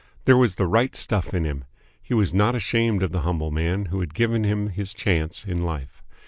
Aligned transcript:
There 0.25 0.35
was 0.35 0.55
the 0.55 0.65
right 0.65 0.95
stuff 0.95 1.31
in 1.31 1.45
him. 1.45 1.63
He 2.01 2.15
was 2.15 2.33
not 2.33 2.55
ashamed 2.55 3.03
of 3.03 3.11
the 3.11 3.21
humble 3.21 3.51
man 3.51 3.85
who 3.93 3.99
had 3.99 4.15
given 4.15 4.43
him 4.45 4.69
his 4.69 4.95
chance 4.95 5.45
in 5.45 5.61
life. 5.61 6.01